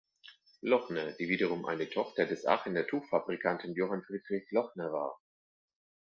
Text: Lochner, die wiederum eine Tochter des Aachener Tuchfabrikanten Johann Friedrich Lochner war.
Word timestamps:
Lochner, 0.63 1.11
die 1.19 1.29
wiederum 1.29 1.65
eine 1.67 1.87
Tochter 1.87 2.25
des 2.25 2.47
Aachener 2.47 2.87
Tuchfabrikanten 2.87 3.75
Johann 3.75 4.01
Friedrich 4.01 4.49
Lochner 4.49 4.91
war. 4.91 5.21